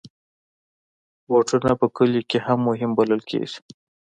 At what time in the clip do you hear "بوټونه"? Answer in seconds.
1.27-1.71